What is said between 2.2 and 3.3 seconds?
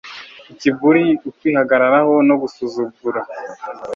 no gusuzugura